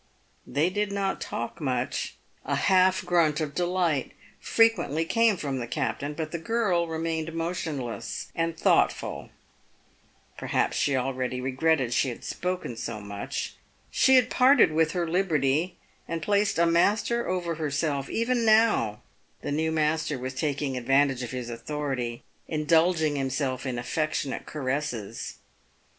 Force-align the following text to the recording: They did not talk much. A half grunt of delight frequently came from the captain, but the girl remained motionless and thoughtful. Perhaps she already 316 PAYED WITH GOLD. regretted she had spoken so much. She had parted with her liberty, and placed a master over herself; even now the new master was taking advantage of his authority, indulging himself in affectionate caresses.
They 0.47 0.71
did 0.71 0.91
not 0.91 1.21
talk 1.21 1.61
much. 1.61 2.15
A 2.43 2.55
half 2.55 3.05
grunt 3.05 3.39
of 3.39 3.53
delight 3.53 4.13
frequently 4.39 5.05
came 5.05 5.37
from 5.37 5.59
the 5.59 5.67
captain, 5.67 6.15
but 6.15 6.31
the 6.31 6.39
girl 6.39 6.87
remained 6.87 7.31
motionless 7.35 8.31
and 8.35 8.57
thoughtful. 8.57 9.29
Perhaps 10.39 10.75
she 10.75 10.95
already 10.95 11.37
316 11.39 11.41
PAYED 11.43 11.43
WITH 11.43 11.61
GOLD. 11.61 11.69
regretted 11.69 11.93
she 11.93 12.09
had 12.09 12.23
spoken 12.23 12.75
so 12.75 12.99
much. 12.99 13.53
She 13.91 14.15
had 14.15 14.31
parted 14.31 14.71
with 14.71 14.93
her 14.93 15.07
liberty, 15.07 15.77
and 16.07 16.23
placed 16.23 16.57
a 16.57 16.65
master 16.65 17.27
over 17.27 17.53
herself; 17.61 18.09
even 18.09 18.43
now 18.43 19.03
the 19.43 19.51
new 19.51 19.71
master 19.71 20.17
was 20.17 20.33
taking 20.33 20.75
advantage 20.75 21.21
of 21.21 21.29
his 21.29 21.47
authority, 21.51 22.23
indulging 22.47 23.17
himself 23.17 23.67
in 23.67 23.77
affectionate 23.77 24.47
caresses. 24.47 25.35